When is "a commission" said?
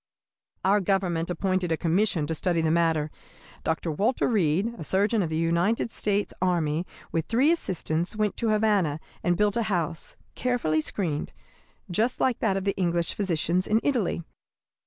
1.71-2.25